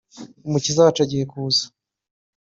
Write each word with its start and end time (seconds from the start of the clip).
umukiza 0.47 0.83
wacu 0.85 0.99
agiye 1.05 1.23
kuza 1.31 1.63